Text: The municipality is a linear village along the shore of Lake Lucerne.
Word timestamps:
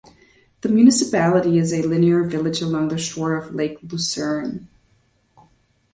The 0.61 0.69
municipality 0.69 1.59
is 1.59 1.71
a 1.71 1.83
linear 1.83 2.23
village 2.23 2.59
along 2.59 2.87
the 2.87 2.97
shore 2.97 3.35
of 3.35 3.53
Lake 3.53 3.77
Lucerne. 3.83 4.67